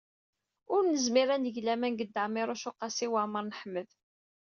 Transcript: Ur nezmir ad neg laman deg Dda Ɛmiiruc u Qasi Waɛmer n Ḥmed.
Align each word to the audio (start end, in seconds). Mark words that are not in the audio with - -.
Ur 0.73 0.81
nezmir 0.85 1.29
ad 1.35 1.41
neg 1.41 1.55
laman 1.65 1.93
deg 1.95 2.07
Dda 2.09 2.21
Ɛmiiruc 2.27 2.63
u 2.69 2.71
Qasi 2.79 3.07
Waɛmer 3.11 3.43
n 3.45 3.55
Ḥmed. 3.59 3.89